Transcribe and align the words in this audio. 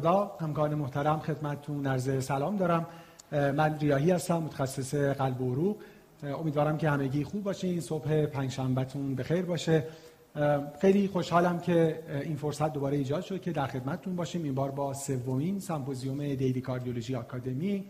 خدا 0.00 0.36
همکاران 0.40 0.74
محترم 0.74 1.18
خدمتتون 1.18 1.86
عرض 1.86 2.24
سلام 2.24 2.56
دارم. 2.56 2.86
من 3.32 3.78
ریاهی 3.78 4.10
هستم 4.10 4.36
متخصص 4.36 4.94
قلب 4.94 5.40
و 5.40 5.52
عروق. 5.52 5.76
امیدوارم 6.22 6.78
که 6.78 6.90
همگی 6.90 7.24
خوب 7.24 7.42
باشین. 7.42 7.80
صبح 7.80 8.26
پنجشنبهتون 8.26 9.14
بخیر 9.14 9.42
باشه. 9.42 9.84
خیلی 10.80 11.08
خوشحالم 11.08 11.58
که 11.58 12.02
این 12.24 12.36
فرصت 12.36 12.72
دوباره 12.72 12.96
ایجاد 12.96 13.22
شد 13.22 13.40
که 13.40 13.52
در 13.52 13.66
خدمتتون 13.66 14.16
باشیم. 14.16 14.44
این 14.44 14.54
بار 14.54 14.70
با 14.70 14.94
سومین 14.94 15.60
سمپوزیوم 15.60 16.34
دیلی 16.34 16.60
کاردیولوژی 16.60 17.14
آکادمی. 17.14 17.84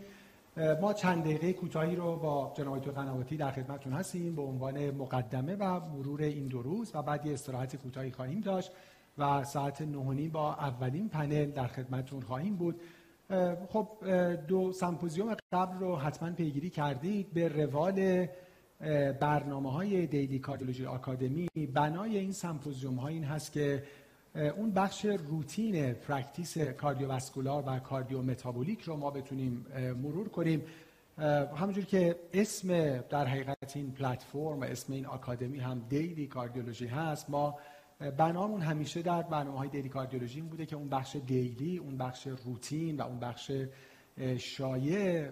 ما 0.81 0.93
چند 0.93 1.23
دقیقه 1.23 1.53
کوتاهی 1.53 1.95
رو 1.95 2.15
با 2.15 2.53
جناب 2.57 2.79
تو 2.79 2.91
قنواتی 2.91 3.37
در 3.37 3.51
خدمتتون 3.51 3.93
هستیم. 3.93 4.35
به 4.35 4.41
عنوان 4.41 4.91
مقدمه 4.91 5.55
و 5.55 5.79
مرور 5.79 6.21
این 6.21 6.47
دو 6.47 6.61
روز 6.61 6.91
و 6.93 7.01
بعد 7.01 7.25
یه 7.25 7.33
استراحت 7.33 7.75
کوتاهی 7.75 8.11
خواهیم 8.11 8.39
داشت. 8.39 8.71
و 9.17 9.43
ساعت 9.43 9.81
نه 9.81 9.96
و 9.96 10.04
نیم 10.04 10.27
با 10.27 10.53
اولین 10.53 11.09
پنل 11.09 11.51
در 11.51 11.67
خدمتتون 11.67 12.21
خواهیم 12.21 12.55
بود. 12.55 12.81
خب 13.69 13.87
دو 14.47 14.71
سمپوزیوم 14.71 15.35
قبل 15.53 15.79
رو 15.79 15.95
حتما 15.95 16.31
پیگیری 16.31 16.69
کردید 16.69 17.33
به 17.33 17.47
روال 17.47 18.27
برنامه 19.19 19.71
های 19.71 20.07
Daily 20.07 20.39
Cardiology 20.39 20.85
Academy. 20.85 21.47
بنای 21.73 22.17
این 22.17 22.31
سمپوزیوم 22.31 22.95
ها 22.95 23.07
این 23.07 23.23
هست 23.23 23.51
که 23.51 23.83
اون 24.57 24.71
بخش 24.71 25.05
روتین 25.05 25.93
practice 25.93 26.57
cardiovascular 26.57 27.63
و 27.67 27.79
cardiometabolic 27.79 28.81
رو 28.81 28.97
ما 28.97 29.11
بتونیم 29.11 29.65
مرور 30.03 30.29
کنیم. 30.29 30.63
همونجور 31.57 31.85
که 31.85 32.15
اسم 32.33 32.97
در 32.97 33.25
حقیقت 33.25 33.75
این 33.77 33.91
پلتفرم 33.91 34.59
و 34.59 34.63
اسم 34.63 34.93
این 34.93 35.05
آکادمی 35.05 35.59
هم 35.59 35.81
Daily 35.89 36.27
Cardiology 36.27 36.87
هست 36.87 37.29
ما 37.29 37.57
بنامون 38.09 38.61
همیشه 38.61 39.01
در 39.01 39.21
برنامه 39.21 39.57
های 39.57 39.69
Daily 39.69 39.89
Cardiology 39.89 40.41
بوده 40.41 40.65
که 40.65 40.75
اون 40.75 40.89
بخش 40.89 41.15
daily 41.27 41.77
اون 41.77 41.97
بخش 41.97 42.27
روتین 42.45 42.97
و 42.97 43.01
اون 43.01 43.19
بخش 43.19 43.51
شایع 44.37 45.27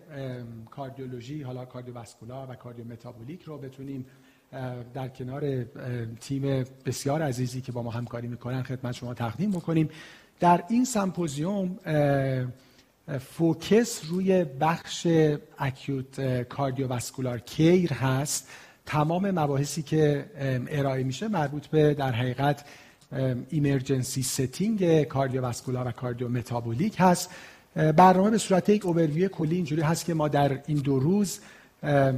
کاردیولوژی 0.72 1.42
حالا 1.42 1.66
cardiovascular 1.66 2.52
و 2.52 2.56
cardiometabolic 2.56 3.44
رو 3.44 3.58
بتونیم 3.58 4.06
در 4.94 5.08
کنار 5.08 5.64
تیم 6.22 6.66
بسیار 6.86 7.22
عزیزی 7.22 7.62
که 7.62 7.72
با 7.72 7.84
ما 7.84 7.92
همکاری 7.92 8.28
می‌کنن 8.28 8.64
خدمت 8.64 8.92
شما 8.92 9.14
تقدیم 9.14 9.52
بکنیم. 9.52 9.90
در 10.40 10.64
این 10.70 10.86
سمپوزیوم 10.86 11.80
focus 13.20 14.06
روی 14.10 14.44
بخش 14.44 15.08
acute 15.58 16.42
cardiovascular 16.44 17.40
care 17.40 17.94
هست. 17.94 18.50
تمام 18.90 19.32
مباحثی 19.32 19.82
که 19.82 20.26
ارائه 20.70 21.04
میشه 21.04 21.28
مربوط 21.28 21.68
به 21.68 21.94
در 21.94 22.12
حقیقت 22.12 22.66
emergency 23.50 24.24
setting 24.24 25.04
cardiovascular 25.04 25.88
و 25.88 25.92
cardiometabolic 25.92 26.96
هست 27.00 27.30
برنامه 27.76 28.30
به 28.30 28.38
صورت 28.38 28.70
یک 28.70 28.86
اوورویو 28.86 29.28
کلی 29.28 29.56
اینجوری 29.56 29.82
هست 29.82 30.06
که 30.06 30.14
ما 30.14 30.28
در 30.28 30.60
این 30.68 30.78
دو 30.78 31.00
روز 31.00 31.40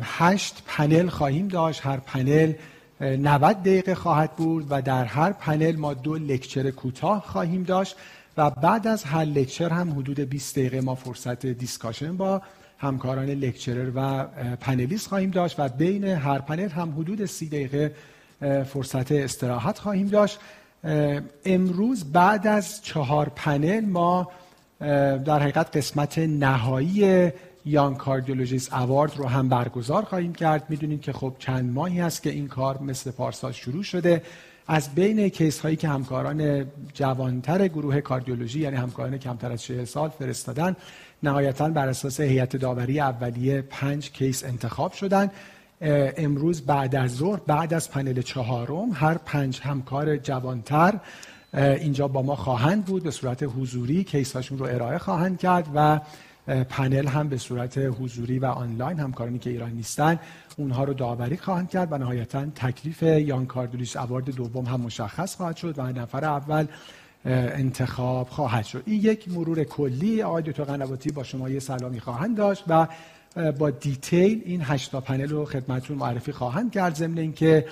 هشت 0.02 0.64
پنل 0.66 1.08
خواهیم 1.08 1.48
داشت. 1.48 1.86
هر 1.86 1.98
پنل 1.98 2.54
90 3.02 3.64
دقیقه 3.64 3.96
خواهد 3.96 4.36
بود 4.36 4.68
و 4.70 4.82
در 4.82 5.06
هر 5.06 5.32
پنل 5.32 5.76
ما 5.76 5.94
دو 5.94 6.18
lecture 6.18 6.72
کوتاه 6.72 7.24
خواهیم 7.28 7.64
داشت 7.64 7.96
و 8.38 8.50
بعد 8.50 8.88
از 8.88 9.04
هر 9.04 9.26
lecture 9.26 9.70
هم 9.70 9.92
حدود 9.92 10.20
20 10.20 10.60
دقیقه 10.60 10.82
ما 10.82 10.96
فرصت 10.96 11.46
discussion 11.46 12.18
با 12.18 12.42
همکاران 12.82 13.26
لکچرر 13.26 13.92
و 13.96 14.24
پنلیست 14.56 15.08
خواهیم 15.08 15.32
داشت 15.32 15.60
و 15.60 15.70
بین 15.70 16.04
هر 16.04 16.40
پنل 16.40 16.70
هم 16.70 16.94
حدود 17.00 17.26
30 17.26 17.50
دقیقه 17.50 17.96
فرصت 18.64 19.12
استراحت 19.12 19.80
خواهیم 19.80 20.08
داشت. 20.08 20.40
امروز 21.46 22.04
بعد 22.04 22.48
از 22.48 22.82
چهار 22.82 23.32
پنل 23.36 23.86
ما 23.86 24.32
در 25.26 25.40
حقیقت 25.40 25.78
قسمت 25.78 26.20
نهایی 26.20 27.32
یان 27.66 27.96
کاردیولوژیست 27.96 28.74
اوارد 28.74 29.18
رو 29.18 29.26
هم 29.26 29.50
برگزار 29.50 30.04
خواهیم 30.04 30.34
کرد. 30.34 30.66
می‌دونید 30.70 31.02
که 31.02 31.14
خب 31.14 31.34
چند 31.40 31.74
ماهی 31.74 32.00
هست 32.00 32.24
که 32.24 32.30
این 32.30 32.48
کار 32.48 32.82
مثل 32.82 33.12
پارسال 33.12 33.52
شروع 33.52 33.84
شده. 33.84 34.22
از 34.68 34.96
بین 34.96 35.30
کیس 35.30 35.60
هایی 35.60 35.76
که 35.76 35.88
همکاران 35.88 36.66
جوانتر 36.94 37.68
گروه 37.68 38.02
کاردیولوژی 38.02 38.60
یعنی 38.60 38.76
همکاران 38.76 39.18
کمتر 39.18 39.52
از 39.52 39.62
40 39.62 39.86
سال 39.86 40.10
فرستادن 40.10 40.76
نهایتا 41.24 41.70
بر 41.70 41.88
اساس 41.88 42.20
هیئت 42.20 42.56
داوری 42.56 43.00
اولیه 43.00 43.62
پنج 43.62 44.12
case 44.12 44.44
انتخاب 44.44 44.94
شدن. 44.94 45.32
امروز 46.18 46.62
بعد 46.62 46.96
از 46.96 47.16
ظهر 47.16 47.40
بعد 47.48 47.74
از 47.74 47.92
پنل 47.92 48.22
چهارم 48.22 48.92
هر 48.94 49.18
پنج 49.18 49.60
همکار 49.62 50.18
جوانتر 50.18 50.94
اینجا 51.54 52.08
با 52.08 52.22
ما 52.22 52.36
خواهند 52.36 52.86
بود 52.86 53.04
به 53.04 53.12
صورت 53.12 53.44
حضوری 53.44 54.04
case 54.04 54.36
هاشون 54.36 54.58
رو 54.58 54.66
ارائه 54.66 54.98
خواهند 54.98 55.40
کرد 55.40 55.68
و 55.76 56.00
پنل 56.64 57.08
هم 57.08 57.30
به 57.30 57.38
صورت 57.38 57.78
حضوری 57.78 58.40
و 58.40 58.46
آنلاین 58.46 59.00
همکارانی 59.00 59.40
که 59.40 59.50
ایران 59.50 59.72
نیستن 59.72 60.20
اونها 60.58 60.84
رو 60.84 60.94
داوری 60.94 61.38
خواهند 61.38 61.70
کرد 61.70 61.92
و 61.92 61.98
نهایتا 61.98 62.46
تکلیف 62.46 63.04
Young 63.04 63.46
Cardiologist 63.46 63.98
Award 63.98 64.36
دوم 64.36 64.66
هم 64.66 64.82
مشخص 64.82 65.36
خواهد 65.36 65.58
شد 65.58 65.80
و 65.80 65.82
نفر 65.82 66.26
اول 66.26 66.68
انتخاب 67.26 68.30
خواهد 68.30 68.66
شد. 68.66 68.84
این 68.86 69.02
یک 69.02 69.30
مرور 69.30 69.64
کلی 69.64 70.22
آقای 70.22 70.44
دکتر 70.44 70.64
قنواتی 70.64 71.12
با 71.12 71.24
شما 71.24 71.50
یه 71.50 71.60
سلامی 71.60 72.00
خواهند 72.00 72.38
داشت 72.38 72.64
و 72.68 72.88
با 73.60 73.70
detail 73.70 74.42
این 74.46 74.62
هشتا 74.62 75.02
پنل 75.02 75.30
رو 75.30 75.46
خدمتتون 75.46 75.98
معرفی 75.98 76.32
خواهند 76.32 76.72
کرد. 76.72 76.96
ضمن 76.96 77.18
اینکه 77.18 77.66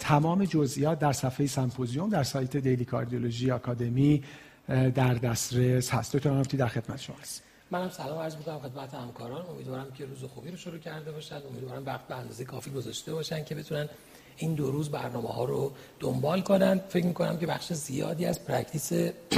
تمام 0.00 0.44
جزئیات 0.44 0.98
در 0.98 1.12
صفحه 1.12 1.46
سمپوزیوم 1.46 2.08
در 2.08 2.22
سایت 2.22 2.56
Daily 2.56 2.84
Cardiology 2.84 3.50
Academy 3.50 4.22
در 4.68 5.14
دسترس 5.14 5.90
هست. 5.90 6.16
دکتر 6.16 6.42
در 6.42 6.68
خدمت 6.68 7.00
شما 7.00 7.16
هست 7.22 7.42
منم 7.70 7.90
سلام 7.90 8.18
عرض 8.18 8.36
می‌کنم 8.36 8.58
خدمت 8.58 8.94
همکاران. 8.94 9.46
امیدوارم 9.46 9.86
که 9.94 10.04
روز 10.04 10.24
خوبی 10.24 10.50
رو 10.50 10.56
شروع 10.56 10.78
کرده 10.78 11.12
باشن. 11.12 11.36
امیدوارم 11.50 11.86
وقت 11.86 12.08
به 12.08 12.16
اندازه 12.16 12.44
کافی 12.44 12.70
گذاشته 12.70 13.12
باشن 13.12 13.44
که 13.44 13.54
بتونن 13.54 13.88
این 14.36 14.54
دو 14.54 14.70
روز 14.70 14.90
برنامه 14.90 15.28
ها 15.28 15.44
رو 15.44 15.72
دنبال 16.00 16.40
کنن. 16.40 16.80
فکر 16.88 17.06
می‌کنم 17.06 17.38
که 17.38 17.46
بخش 17.46 17.72
زیادی 17.72 18.26
از 18.26 18.44
practice 18.44 18.92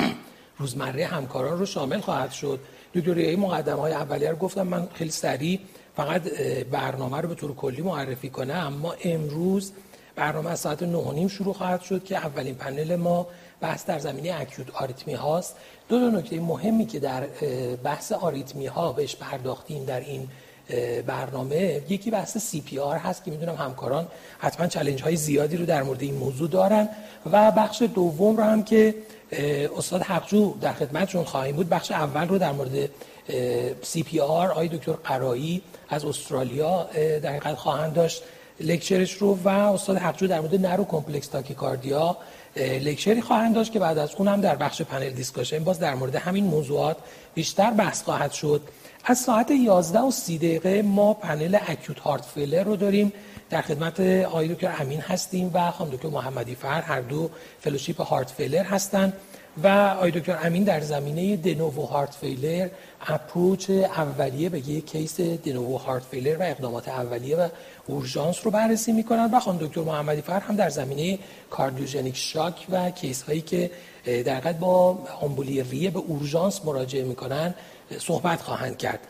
روزمره 0.58 1.06
همکاران 1.06 1.58
رو 1.58 1.67
شامل 1.67 2.00
خواهد 2.00 2.31
شد. 2.31 2.61
دکتر 2.94 3.37
مقدمه 3.37 3.81
های 3.81 3.93
اولیه 3.93 4.31
رو 4.31 4.37
گفتم 4.37 4.67
من 4.67 4.88
خیلی 4.94 5.11
سریع 5.11 5.61
فقط 5.96 6.23
برنامه 6.70 7.20
رو 7.20 7.29
به 7.29 7.35
طور 7.35 7.55
کلی 7.55 7.82
معرفی 7.82 8.31
کنم. 8.31 8.67
اما 8.67 8.94
امروز 9.05 9.73
برنامه 10.17 10.50
از 10.50 10.61
ساعت 10.61 10.82
9 10.82 11.29
شروع 11.29 11.55
خواهد 11.55 11.81
شد 11.82 12.05
که 12.05 12.17
اولین 12.17 12.55
پنل 12.55 12.97
ما 12.97 13.26
بحث 13.61 13.87
در 13.87 13.99
زمینه 13.99 14.40
acute 14.40 14.70
آریتمی 14.70 15.14
هاست. 15.14 15.56
دو 15.88 15.99
دو 15.99 16.19
نکته 16.19 16.40
مهمی 16.40 16.87
که 16.87 16.99
در 16.99 17.26
بحث 17.85 18.12
آریتمی 18.12 18.67
ها 18.67 18.93
بهش 18.93 19.17
پرداختیم 19.17 19.85
در 19.85 20.00
این 20.00 20.29
برنامه. 21.06 21.82
یکی 21.88 22.11
بحث 22.11 22.38
CPR 22.38 22.96
هست 22.96 23.25
که 23.25 23.31
می‌دونم 23.31 23.55
همکاران 23.55 24.06
حتما 24.38 24.66
challenge 24.66 25.02
های 25.02 25.16
زیادی 25.16 25.56
رو 25.56 25.66
در 25.66 25.82
مورد 25.82 26.02
این 26.02 26.14
موضوع 26.14 26.49
دارن. 26.49 26.88
و 27.32 27.50
بخش 27.50 27.82
دوم 27.82 28.37
رو 28.37 28.43
هم 28.43 28.62
که 28.62 28.94
استاد 29.78 30.02
حقجو 30.02 30.55
در 30.61 30.72
خدمتشون 30.72 31.25
خواهیم 31.25 31.56
بود 31.56 31.69
بخش 31.69 31.90
اول 31.90 32.28
رو 32.28 32.38
در 32.38 32.52
مورد 32.52 32.90
CPR 33.82 34.52
آقای 34.52 34.69
دکتر 34.69 34.93
قرایی 34.93 35.62
از 35.88 36.05
استرالیا 36.05 36.87
در 37.22 37.55
خواهند 37.55 37.94
داشت 37.94 38.22
lecture 38.61 39.01
ش 39.01 39.12
رو. 39.12 39.38
و 39.44 39.49
استاد 39.49 39.96
حقجو 39.96 40.26
در 40.26 40.40
مورد 40.40 40.66
narrow 40.66 40.84
complex 40.84 41.26
tachycardia 41.26 42.16
lecture 42.56 43.12
ی 43.12 43.20
خواهند 43.20 43.54
داشت 43.54 43.72
که 43.72 43.78
بعد 43.78 43.98
از 43.98 44.14
اون 44.14 44.28
هم 44.28 44.40
در 44.40 44.56
بخش 44.56 44.82
پنل 44.82 45.10
discussion 45.11 45.64
باز 45.64 45.80
در 45.80 45.94
مورد 45.94 46.14
همین 46.14 46.44
موضوعات 46.44 46.96
بیشتر 47.34 47.70
بحث 47.70 48.02
خواهد 48.02 48.32
شد. 48.32 48.60
از 49.04 49.18
ساعت 49.18 49.50
11 49.50 50.00
و 50.00 50.10
30 50.10 50.38
دقیقه 50.38 50.82
ما 50.82 51.14
پنل 51.14 51.58
acute 51.66 51.99
heart 51.99 52.25
failure 52.25 52.64
رو 52.64 52.76
داریم. 52.76 53.12
در 53.50 53.62
خدمت 53.62 54.00
آقای 54.00 54.48
دکتر 54.48 54.74
امین 54.80 55.00
هستیم 55.00 55.50
و 55.54 55.70
خانم 55.70 55.90
دکتر 55.90 56.08
محمدی 56.08 56.54
فر 56.54 56.80
هر 56.80 57.00
دو 57.00 57.30
fellowship 57.61 58.00
heart 58.00 58.31
failure 58.31 58.64
هستند 58.64 59.12
و 59.62 59.68
آقای 59.68 60.10
دکتر 60.10 60.38
امین 60.42 60.64
در 60.64 60.80
زمینه 60.80 61.36
de 61.37 61.53
novo 61.53 61.87
heart 61.87 62.14
failure 62.14 62.69
approach 63.06 63.70
اولیه 63.70 64.48
به 64.48 64.68
یک 64.68 64.90
case 64.90 65.20
de 65.20 65.39
novo 65.39 65.76
heart 65.76 66.02
failure 66.02 66.37
و 66.36 66.42
اقدامات 66.42 66.88
اولیه 66.88 67.36
و 67.36 67.48
اورژانس 67.86 68.36
رو 68.44 68.50
بررسی 68.50 68.92
می‌کنن 68.92 69.30
و 69.32 69.40
خانم 69.40 69.58
دکتر 69.58 69.80
محمدی 69.80 70.22
فر 70.22 70.40
هم 70.40 70.56
در 70.56 70.70
زمینه 70.70 71.18
cardiogenic 71.50 72.16
shock 72.16 72.66
و 72.70 72.90
case 72.90 73.22
هایی 73.22 73.40
که 73.40 73.70
در 74.04 74.52
با 74.52 74.98
آمبولی 75.20 75.62
ریه 75.62 75.90
به 75.90 75.98
اورژانس 75.98 76.60
مراجعه 76.64 77.04
می‌کنن 77.04 77.54
صحبت 77.98 78.42
خواهند 78.42 78.78
کرد. 78.78 79.00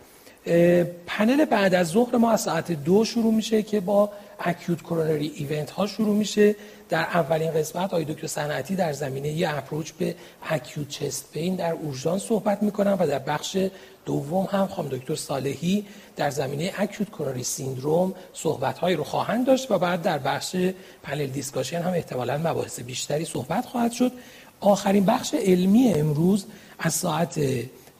پنل 1.07 1.45
بعد 1.45 1.75
از 1.75 1.89
ظهر 1.89 2.17
ما 2.17 2.31
از 2.31 2.41
ساعت 2.41 2.73
دو 2.73 3.05
شروع 3.05 3.35
میشه 3.35 3.63
که 3.63 3.81
با 3.81 4.11
acute 4.41 4.83
coronary 4.83 5.33
event 5.37 5.71
ها 5.71 5.87
شروع 5.87 6.17
میشه. 6.17 6.57
در 6.89 7.03
اولین 7.03 7.51
قسمت 7.51 7.85
آقای 7.85 8.05
دکتر 8.05 8.27
صنعتی 8.27 8.77
در 8.77 8.93
زمینه 8.93 9.29
یه 9.29 9.57
approach 9.57 9.91
به 9.91 10.15
acute 10.43 10.89
chest 10.89 11.33
pain 11.33 11.57
در 11.57 11.73
اورژانس 11.73 12.23
صحبت 12.23 12.63
می‌کنن 12.63 12.93
و 12.93 13.07
در 13.07 13.19
بخش 13.19 13.57
دوم 14.07 14.49
هم 14.51 14.67
خانم 14.67 14.89
دکتر 14.89 15.15
صالحی 15.15 15.87
در 16.17 16.31
زمینه 16.31 16.73
acute 16.79 17.09
coronary 17.09 17.45
syndrome 17.45 18.15
صحبت 18.33 18.79
هایی 18.79 18.97
رو 18.97 19.05
خواهند 19.05 19.47
داشت 19.47 19.71
و 19.71 19.79
بعد 19.79 20.03
در 20.03 20.19
بخش 20.19 20.57
panel 21.03 21.27
discussion 21.27 21.79
هم 21.79 21.93
احتمالاً 21.93 22.39
مباحث 22.39 22.81
بیشتری 22.81 23.25
صحبت 23.25 23.67
خواهد 23.67 23.93
شد. 23.93 24.13
آخرین 24.61 25.05
بخش 25.05 25.35
علمی 25.35 25.93
امروز 25.93 26.47
از 26.79 26.95
ساعت 26.95 27.41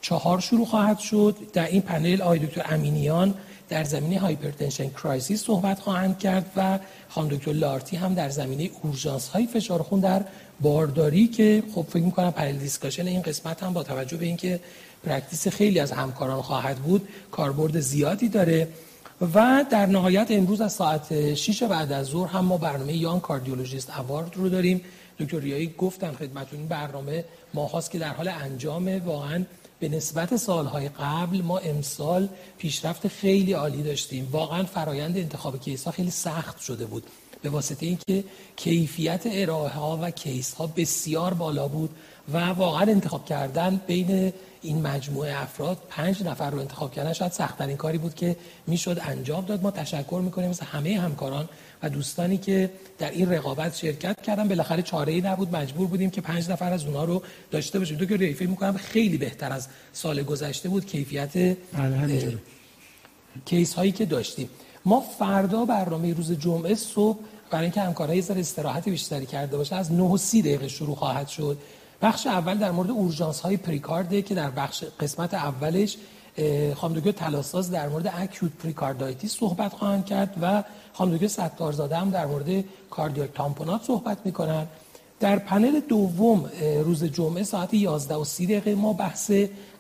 چهار 0.05 0.41
شروع 0.41 0.67
خواهد 0.67 0.99
شد. 0.99 1.37
در 1.53 1.67
این 1.67 1.83
پنل 1.83 2.23
آقای 2.23 2.39
دکتر 2.39 2.63
امینیان 2.69 3.35
در 3.69 3.85
زمینه 3.85 4.19
hypertension 4.19 4.89
crisis 4.89 5.45
صحبت 5.45 5.81
خواهند 5.81 6.19
کرد 6.19 6.51
و 6.57 6.79
خانم 7.09 7.29
دکتر 7.29 7.53
لارتی 7.53 7.97
هم 7.97 8.15
در 8.15 8.29
زمینه 8.29 8.71
اورژانس 8.83 9.29
های 9.29 9.47
فشار 9.47 9.83
خون 9.83 10.01
در 10.01 10.25
بارداری 10.61 11.27
که 11.27 11.63
خب 11.75 11.87
فکر 11.89 12.03
می‌کنم 12.03 12.31
panel 12.31 12.57
discussion 12.57 13.07
این 13.07 13.23
قسمت 13.23 13.63
هم 13.63 13.73
با 13.73 13.83
توجه 13.83 14.17
به 14.17 14.27
اینکه 14.27 14.61
practice 15.05 15.49
خیلی 15.49 15.81
از 15.81 15.93
همکاران 15.93 16.43
خواهد 16.43 16.77
بود 16.77 17.09
کاربرد 17.31 17.81
زیادی 17.81 18.29
داره. 18.29 18.69
و 19.35 19.65
در 19.71 19.87
نهایت 19.87 20.27
امروز 20.31 20.61
از 20.61 20.73
ساعت 20.73 21.35
6 21.35 21.63
بعد 21.63 21.93
از 21.93 22.07
ظهر 22.07 22.31
هم 22.31 22.45
ما 22.45 22.57
برنامه 22.57 22.97
یان 22.97 23.21
کاردیولوژیست 23.21 23.99
اوارد 23.99 24.37
رو 24.37 24.49
داریم. 24.49 24.81
دکتر 25.19 25.39
ریایی 25.39 25.75
گفتن 25.79 26.13
خدمتون 26.13 26.59
این 26.59 26.69
برنامه 26.69 27.25
ماهاست 27.55 27.91
که 27.91 27.99
در 27.99 28.09
حال 28.09 28.29
انجام 28.29 29.07
واقعا 29.07 29.45
به 29.85 29.97
نسبت 29.97 30.37
سالهای 30.37 30.89
قبل 30.89 31.43
ما 31.43 31.59
امسال 31.59 32.29
پیشرفت 32.59 33.09
خیلی 33.09 33.53
عالی 33.53 33.83
داشتیم. 33.83 34.29
واقعا 34.33 34.65
فرایند 34.65 35.17
انتخاب 35.17 35.61
کیس 35.61 35.85
ها 35.85 35.91
خیلی 35.91 36.11
سخت 36.11 36.61
شده 36.61 36.87
بود. 36.87 37.03
به 37.45 37.51
واسطه 37.51 37.87
اینکه 37.87 38.25
کیفیت 38.57 39.23
ارائه 39.27 39.69
ها 39.69 39.99
و 40.03 40.11
کیس 40.11 40.55
ها 40.55 40.67
بسیار 40.67 41.35
بالا 41.35 41.69
بود 41.69 41.91
و 42.33 42.49
واقعا 42.49 42.83
انتخاب 42.83 43.27
کردن 43.27 43.81
بین 43.87 44.33
این 44.63 44.83
مجموعه 44.83 45.43
افراد 45.43 45.79
پنج 45.89 46.23
نفر 46.23 46.51
رو 46.51 46.61
انتخاب 46.61 46.93
کردن 46.93 47.13
شاید 47.13 47.33
سختترین 47.33 47.77
کاری 47.77 47.99
بود 47.99 48.15
که 48.15 48.37
می‌شد 48.67 48.99
انجام 49.03 49.45
داد. 49.45 49.63
ما 49.63 49.71
تشکر 49.71 50.21
می‌کنیم 50.25 50.51
مثل 50.51 50.65
همه 50.65 51.01
همکاران 51.01 51.49
و 51.83 51.89
دوستانی 51.89 52.39
که 52.39 52.71
در 52.99 53.11
این 53.11 53.33
رقابت 53.33 53.77
شرکت 53.77 54.23
کردن. 54.23 54.49
بالاخره 54.49 54.83
چاره 54.83 55.13
ای 55.13 55.21
نبود. 55.21 55.57
مجبور 55.57 55.87
بودیم 55.87 56.11
که 56.11 56.21
پنج 56.21 56.51
نفر 56.51 56.73
از 56.73 56.85
اونها 56.85 57.05
رو 57.05 57.23
داشته 57.51 57.79
باشیم. 57.79 57.99
تو 57.99 58.05
که 58.05 58.17
ریفی 58.17 58.47
می‌کنم 58.47 58.77
خیلی 58.77 59.19
بهتر 59.19 59.53
از 59.53 59.69
سال 59.93 60.23
گذشته 60.23 60.69
بود 60.69 60.87
کیفیت 60.87 61.33
بله، 61.73 62.39
کیس 63.45 63.75
هایی 63.75 63.93
که 63.93 64.07
داشتیم. 64.07 64.49
ما 64.87 65.01
فردا 65.01 65.65
برنامه 65.65 66.15
روز 66.15 66.33
جمعه 66.33 66.75
صبح 66.75 67.19
برای 67.55 67.65
اینکه 67.65 67.81
همکارای 67.81 68.21
زر 68.21 68.39
استراحت 68.39 68.89
بیشتری 68.89 69.27
کرده 69.27 69.57
باشه 69.57 69.77
از 69.77 69.93
9 69.93 70.03
و 70.03 70.17
30 70.17 70.43
دقیقه 70.43 70.69
شروع 70.69 70.97
خواهد 70.97 71.29
شد. 71.29 71.59
بخش 72.03 72.27
اول 72.27 72.59
در 72.59 72.71
مورد 72.71 72.91
اورژانس 72.91 73.41
های 73.41 73.57
پریکارده 73.57 74.23
که 74.23 74.35
در 74.35 74.51
بخش 74.51 74.85
قسمت 75.01 75.35
اولش 75.35 75.97
خانم 76.75 76.95
دکتر 76.95 77.13
تلاساز 77.13 77.71
در 77.71 77.89
مورد 77.89 78.13
acute 78.17 78.53
pericarditis 78.53 79.37
صحبت 79.37 79.73
خواهند 79.73 80.07
کرد 80.07 80.37
و 80.43 80.65
خانم 80.93 81.15
دکتر 81.15 81.27
ستارزاده 81.27 81.97
هم 81.97 82.11
در 82.11 82.27
مورد 82.27 82.65
cardiac 82.91 83.31
tamponade 83.35 83.83
صحبت 83.83 84.19
می‌کنن 84.25 84.67
در 85.21 85.39
پنل 85.39 85.81
دوم 85.81 86.51
روز 86.85 87.05
جمعه 87.05 87.43
ساعت 87.43 87.75
11 87.75 88.15
و 88.15 88.25
30 88.25 88.47
دقیقه 88.47 88.75
ما 88.75 88.93
بحث 88.93 89.33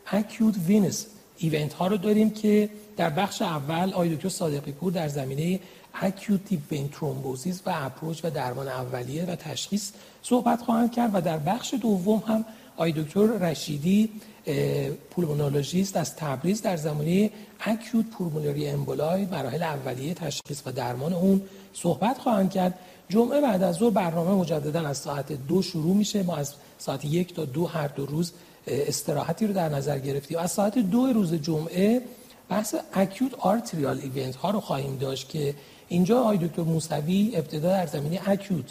acute 0.06 0.54
venous 0.66 1.06
event 1.38 1.72
ها 1.72 1.86
رو 1.86 1.96
داریم 1.96 2.30
که 2.30 2.70
در 2.96 3.10
بخش 3.10 3.42
اول 3.42 3.92
آقای 3.92 4.16
دکتر 4.16 4.28
صادقی 4.28 4.72
پور 4.72 4.92
در 4.92 5.08
زمینه 5.08 5.60
acute 6.00 6.62
deep 6.70 6.79
vein 6.79 6.88
thrombosis 6.88 7.60
و 7.66 7.72
approach 7.74 8.24
و 8.24 8.30
درمان 8.30 8.68
اولیه 8.68 9.24
و 9.24 9.36
تشخیص 9.36 9.92
صحبت 10.22 10.62
خواهند 10.62 10.92
کرد 10.92 11.10
و 11.14 11.20
در 11.20 11.38
بخش 11.38 11.74
دوم 11.74 12.22
هم 12.26 12.44
آقای 12.76 12.92
دکتر 12.92 13.20
رشیدی 13.20 14.10
pulmonologist 15.10 15.96
از 15.96 16.16
تبریز 16.16 16.62
در 16.62 16.76
زمینه 16.76 17.30
acute 17.60 18.06
pulmonary 18.06 18.68
emboli 18.68 19.24
مراحل 19.24 19.62
اولیه 19.62 20.14
تشخیص 20.14 20.62
و 20.66 20.72
درمان 20.72 21.12
اون 21.12 21.42
صحبت 21.72 22.18
خواهند 22.18 22.50
کرد. 22.50 22.78
جمعه 23.08 23.40
بعد 23.40 23.62
از 23.62 23.76
ظهر 23.76 23.90
برنامه 23.90 24.30
مجددا 24.30 24.88
از 24.88 24.98
ساعت 24.98 25.32
دو 25.32 25.62
شروع 25.62 25.96
میشه. 25.96 26.22
ما 26.22 26.36
از 26.36 26.54
ساعت 26.78 27.04
یک 27.04 27.34
تا 27.34 27.44
دو 27.44 27.66
هر 27.66 27.88
دو 27.88 28.06
روز 28.06 28.32
استراحتی 28.66 29.46
رو 29.46 29.52
در 29.52 29.68
نظر 29.68 29.98
گرفتیم. 29.98 30.38
از 30.38 30.50
ساعت 30.52 30.78
دو 30.78 31.06
روز 31.06 31.34
جمعه 31.34 32.02
بحث 32.48 32.74
acute 32.92 33.34
arterial 33.34 34.00
event 34.00 34.36
ها 34.36 34.50
رو 34.50 34.60
خواهیم 34.60 34.96
داشت 34.98 35.28
که 35.28 35.54
اینجا 35.88 36.20
آقای 36.20 36.38
دکتر 36.38 36.62
موسوی 36.62 37.32
ابتدا 37.34 37.68
در 37.68 37.86
زمینه 37.86 38.20
acute 38.26 38.64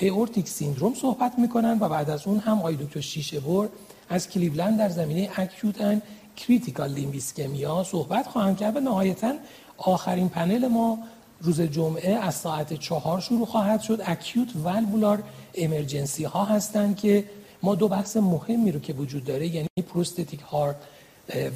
aortic 0.00 0.48
syndrome 0.48 0.94
صحبت 0.94 1.38
می‌کنن 1.38 1.78
و 1.80 1.88
بعد 1.88 2.10
از 2.10 2.26
اون 2.26 2.38
هم 2.38 2.58
آقای 2.58 2.76
دکتر 2.76 3.00
شیشه 3.00 3.40
بر 3.40 3.68
از 4.08 4.28
کلیولند 4.28 4.78
در 4.78 4.88
زمینه 4.88 5.30
acute 5.36 5.80
and 5.80 6.02
critical 6.36 6.90
limb 6.90 7.21
ischemia 7.21 7.84
صحبت 7.84 8.26
خواهند 8.26 8.56
کرد 8.56 8.76
و 8.76 8.80
نهایتا 8.80 9.34
آخرین 9.76 10.28
پنل 10.28 10.68
ما 10.68 10.98
روز 11.40 11.60
جمعه 11.60 12.14
از 12.14 12.34
ساعت 12.34 12.72
چهار 12.72 13.20
شروع 13.20 13.46
خواهد 13.46 13.80
شد. 13.80 14.00
acute 14.06 14.48
valvular 14.56 15.22
emergency 15.54 16.24
ها 16.24 16.44
هستند 16.44 16.96
که 16.96 17.24
ما 17.62 17.74
دو 17.74 17.88
بحث 17.88 18.16
مهمی 18.16 18.72
رو 18.72 18.80
که 18.80 18.92
وجود 18.92 19.24
داره 19.24 19.46
یعنی 19.46 19.68
prosthetic 19.88 20.40
heart 20.40 20.76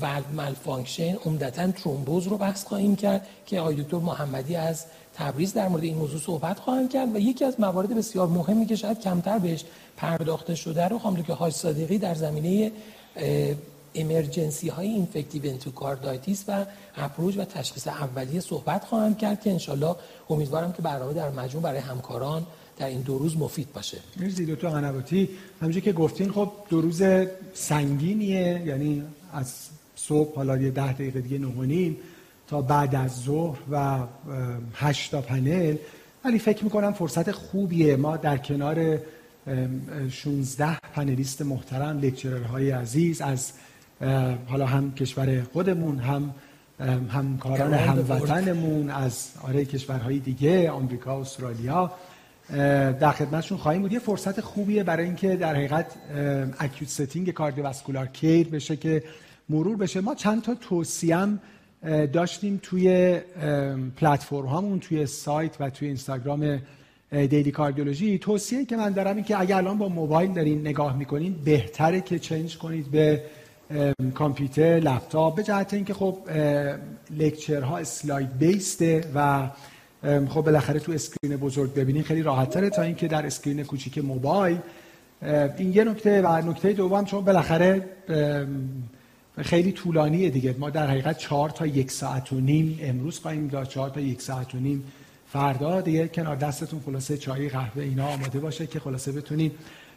valve 0.00 0.24
malfunction 0.32 1.14
عمدتا 1.14 1.72
ترومبوز 1.72 2.26
رو 2.26 2.38
بحث 2.38 2.64
خواهیم 2.64 2.96
کرد 2.96 3.26
که 3.46 3.60
آقای 3.60 3.74
دکتر 3.74 3.96
محمدی 3.96 4.56
از 4.56 4.84
تبریز 5.14 5.54
در 5.54 5.68
مورد 5.68 5.84
این 5.84 5.94
موضوع 5.94 6.20
صحبت 6.20 6.58
خواهند 6.58 6.90
کرد 6.90 7.14
و 7.14 7.18
یکی 7.18 7.44
از 7.44 7.60
موارد 7.60 7.96
بسیار 7.96 8.26
مهمی 8.26 8.66
که 8.66 8.76
شاید 8.76 9.00
کمتر 9.00 9.38
بهش 9.38 9.64
پرداخته 9.96 10.54
شده 10.54 10.88
رو 10.88 10.98
خانم 10.98 11.16
دکتر 11.16 11.32
های 11.32 11.50
صادقی 11.50 11.98
در 11.98 12.14
زمینه 12.14 12.72
emergency 13.94 14.68
های 14.68 14.88
infective 14.88 15.42
endocarditis 15.44 16.44
و 16.48 16.66
approach 16.96 17.36
و 17.36 17.44
تشخیص 17.44 17.88
اولیه 17.88 18.40
صحبت 18.40 18.84
خواهند 18.84 19.18
کرد 19.18 19.40
که 19.40 19.50
انشالله 19.50 19.96
امیدوارم 20.30 20.72
که 20.72 20.82
برنامه 20.82 21.12
در 21.12 21.30
مجموع 21.30 21.62
برای 21.62 21.78
همکاران 21.80 22.46
در 22.78 22.86
این 22.86 23.00
دو 23.00 23.18
روز 23.18 23.36
مفید 23.36 23.72
باشه. 23.72 23.98
مرسی 24.16 24.46
دکتر 24.46 24.68
قنواتی 24.68 25.28
همونجوری 25.60 25.84
که 25.84 25.92
گفتین 25.92 26.32
خب 26.32 26.52
دو 26.68 26.80
روز 26.80 27.02
سنگینیه 27.54 28.62
یعنی 28.66 29.04
از 29.32 29.54
صبح 29.96 30.36
حالا 30.36 30.56
یه 30.56 30.70
ده 30.70 30.92
دقیقه 30.92 31.20
دیگه 31.20 31.38
نه 31.38 31.96
تا 32.46 32.62
بعد 32.62 32.94
از 32.94 33.16
ظهر 33.16 33.58
و 33.70 33.98
هشت 34.74 35.10
تا 35.10 35.20
پنل. 35.20 35.76
ولی 36.24 36.38
فکر 36.38 36.64
می‌کنم 36.64 36.92
فرصت 36.92 37.30
خوبیه. 37.30 37.96
ما 37.96 38.16
در 38.16 38.38
کنار 38.38 38.98
16 40.10 40.78
پنلیست 40.94 41.42
محترم 41.42 41.98
لکچررهای 41.98 42.70
عزیز 42.70 43.20
از 43.20 43.52
حالا 44.46 44.66
هم 44.66 44.94
کشور 44.94 45.42
خودمون 45.42 45.98
هم 45.98 46.34
همکاران 47.08 47.74
هموطنمون 47.74 48.90
از 48.90 49.30
آره 49.42 49.64
کشورهای 49.64 50.18
دیگه 50.18 50.70
آمریکا 50.70 51.20
استرالیا. 51.20 51.92
در 53.00 53.12
خدمتشون 53.12 53.58
خواهیم 53.58 53.82
بود. 53.82 53.92
یه 53.92 53.98
فرصت 53.98 54.40
خوبیه 54.40 54.84
برای 54.84 55.04
اینکه 55.04 55.36
در 55.36 55.54
حقیقت 55.54 55.86
acute 56.58 56.90
setting 56.90 57.30
cardiovascular 57.30 58.06
care 58.06 58.48
بشه 58.48 58.76
که 58.76 59.02
مرور 59.48 59.76
بشه. 59.76 60.00
ما 60.00 60.14
چند 60.14 60.42
تا 60.42 60.54
توصیم 60.54 61.40
داشتیم 62.12 62.60
توی 62.62 63.18
پلتفرم 63.96 64.46
هامون 64.46 64.80
توی 64.80 65.06
سایت 65.06 65.60
و 65.60 65.70
توی 65.70 65.88
اینستاگرام 65.88 66.60
Daily 67.10 67.50
Cardiology 67.50 68.18
توصیه 68.18 68.64
که 68.64 68.76
من 68.76 68.92
دارم 68.92 69.16
این 69.16 69.24
که 69.24 69.40
اگر 69.40 69.56
الان 69.56 69.78
با 69.78 69.88
موبایل 69.88 70.32
دارین 70.32 70.60
نگاه 70.60 70.96
می‌کنین 70.96 71.36
بهتره 71.44 72.00
که 72.00 72.18
change 72.18 72.58
کنید 72.58 72.90
به 72.90 73.22
کامپیوتر 74.14 74.80
لپتاپ 74.80 75.36
به 75.36 75.42
جهت 75.42 75.74
اینکه 75.74 75.94
خب 75.94 76.18
lecture 77.10 77.78
ها 77.78 77.88
slide 77.88 78.38
based 78.38 78.93
ه 78.93 79.04
و 79.14 79.50
خب 80.02 80.40
بالاخره 80.40 80.80
تو 80.80 80.92
screen 80.92 81.36
بزرگ 81.36 81.74
ببینین 81.74 82.02
خیلی 82.02 82.22
راحت 82.22 82.50
تره 82.50 82.70
تا 82.70 82.82
اینکه 82.82 83.08
در 83.08 83.26
screen 83.26 83.64
کوچیک 83.64 83.98
موبایل 83.98 84.58
این 85.56 85.72
یه 85.72 85.84
نکته 85.84 86.22
و 86.22 86.50
نکته 86.50 86.72
دوم 86.72 87.04
چون 87.04 87.24
بالاخره 87.24 87.84
خیلی 89.38 89.72
طولانیه 89.72 90.30
دیگه. 90.30 90.54
ما 90.58 90.70
در 90.70 90.86
حقیقت 90.86 91.18
چهار 91.18 91.50
تا 91.50 91.66
یک 91.66 91.90
ساعت 91.90 92.32
و 92.32 92.40
نیم 92.40 92.78
امروز 92.82 93.18
خواهیم 93.18 93.48
داشت 93.48 93.70
چهار 93.70 93.90
تا 93.90 94.00
یک 94.00 94.22
ساعت 94.22 94.54
و 94.54 94.58
نیم 94.58 94.84
فردا. 95.32 95.80
دیگه 95.80 96.08
کنار 96.08 96.36
دستتون 96.36 96.80
خلاصه 96.86 97.16
چای 97.16 97.48
قهوه 97.48 97.82
اینا 97.82 98.06
آماده 98.06 98.40
باشه 98.40 98.66
که 98.66 98.80
خلاصه 98.80 99.12
بتونید 99.12 99.52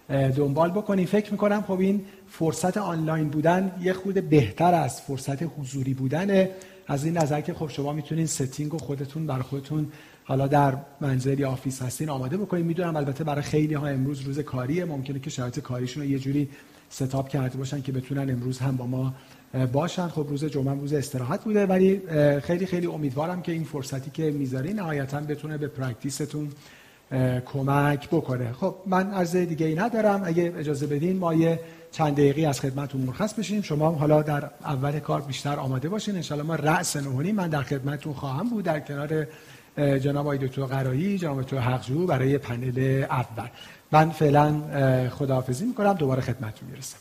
دنبال 0.09 0.71
بکنید 0.71 1.07
فکر 1.07 1.31
می‌کنم 1.31 1.61
خب 1.61 1.79
این 1.79 2.05
فرصت 2.29 2.77
آنلاین 2.77 3.29
بودن 3.29 3.71
یه 3.81 3.93
خود 3.93 4.29
بهتر 4.29 4.73
از 4.73 5.01
فرصت 5.01 5.43
حضوری 5.43 5.93
بودنه. 5.93 6.49
از 6.91 7.05
این 7.05 7.17
نظر 7.17 7.41
که 7.41 7.53
خب 7.53 7.69
شما 7.69 7.93
می‌تونین 7.93 8.25
setting 8.25 8.73
و 8.73 8.77
خودتون 8.77 9.27
برای 9.27 9.41
خودتون 9.41 9.91
حالا 10.23 10.47
در 10.47 10.77
منزل 11.01 11.39
یا 11.39 11.51
office 11.51 11.81
هستین 11.81 12.09
آماده 12.09 12.37
بکنید 12.37 12.65
می‌دونم 12.65 12.95
البته 12.95 13.23
برای 13.23 13.41
خیلی 13.41 13.73
ها 13.73 13.87
امروز 13.87 14.21
روز 14.21 14.39
کاریه. 14.39 14.85
ممکنه 14.85 15.19
که 15.19 15.29
شرایط 15.29 15.59
کاریشون 15.59 16.03
رو 16.03 16.09
یه 16.09 16.19
جوری 16.19 16.49
setup 16.89 17.29
کرده 17.29 17.57
باشن 17.57 17.81
که 17.81 17.91
بتونن 17.91 18.29
امروز 18.29 18.59
هم 18.59 18.77
با 18.77 18.87
ما 18.87 19.13
باشن. 19.71 20.07
خب 20.07 20.25
روز 20.29 20.45
جمعه 20.45 20.79
روز 20.79 20.93
استراحت 20.93 21.43
بوده 21.43 21.65
ولی 21.65 22.01
خیلی 22.39 22.65
خیلی 22.65 22.87
امیدوارم 22.87 23.41
که 23.41 23.51
این 23.51 23.63
فرصتی 23.63 24.11
که 24.11 24.31
می‌ذاری 24.31 24.73
نهایتا 24.73 25.19
بتونه 25.19 25.57
به 25.57 25.67
practice 25.67 26.27
تون 26.27 26.49
کمک 27.45 28.09
بکنه. 28.09 28.51
خب 28.53 28.75
من 28.85 29.11
عرض 29.11 29.35
دیگه 29.35 29.65
ای 29.65 29.75
ندارم. 29.75 30.21
اگه 30.25 30.53
اجازه 30.57 30.87
بدین 30.87 31.17
ما 31.17 31.33
یه 31.33 31.59
چند 31.91 32.13
دقیقی 32.13 32.45
از 32.45 32.59
خدمتتون 32.59 33.01
مرخص 33.01 33.33
بشیم. 33.33 33.61
شما 33.61 33.91
حالا 33.91 34.21
در 34.21 34.49
اول 34.65 34.99
کار 34.99 35.21
بیشتر 35.21 35.55
آماده 35.55 35.89
باشین. 35.89 36.15
انشالله 36.15 36.43
ما 36.43 36.55
رأس 36.55 36.95
نه 36.95 37.07
و 37.07 37.13
نیم 37.13 37.31
من 37.31 37.47
در 37.47 37.61
خدمتتون 37.61 38.13
خواهم 38.13 38.49
بود. 38.49 38.65
در 38.65 38.79
کنار 38.79 39.27
جناب 39.77 40.25
آقای 40.25 40.37
دکتر 40.37 40.61
قرایی 40.61 41.17
جناب 41.17 41.41
دکتر 41.41 41.57
حقجو 41.57 42.05
برای 42.07 42.37
پنل 42.37 43.05
اول. 43.09 43.47
من 43.91 44.09
فعلا 44.09 44.61
خداحافظی 45.09 45.65
می‌کنم. 45.65 45.93
دوباره 45.93 46.21
خدمتتون 46.21 46.69
می‌رسم. 46.69 46.97